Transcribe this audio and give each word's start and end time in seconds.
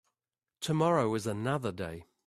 Tomorrow 0.61 1.13
is 1.13 1.27
another 1.27 1.71
day. 1.71 2.07